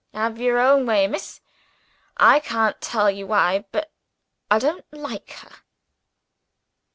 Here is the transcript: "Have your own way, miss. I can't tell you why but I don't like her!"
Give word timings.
"Have 0.15 0.39
your 0.39 0.57
own 0.57 0.87
way, 0.87 1.05
miss. 1.07 1.41
I 2.17 2.39
can't 2.39 2.81
tell 2.81 3.11
you 3.11 3.27
why 3.27 3.65
but 3.71 3.91
I 4.49 4.57
don't 4.57 4.83
like 4.91 5.29
her!" 5.33 5.57